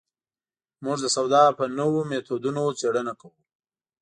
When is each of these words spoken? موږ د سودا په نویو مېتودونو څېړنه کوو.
موږ 0.83 0.97
د 1.01 1.07
سودا 1.15 1.43
په 1.59 1.63
نویو 1.77 2.01
مېتودونو 2.09 2.63
څېړنه 2.79 3.13
کوو. 3.19 3.37